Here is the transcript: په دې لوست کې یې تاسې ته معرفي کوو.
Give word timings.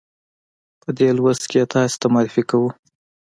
په 0.81 0.89
دې 0.97 1.09
لوست 1.17 1.43
کې 1.51 1.57
یې 1.61 1.69
تاسې 1.73 1.95
ته 2.01 2.07
معرفي 2.13 2.43
کوو. 2.49 2.69